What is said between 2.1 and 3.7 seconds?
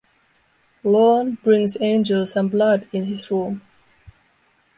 some blood in his room.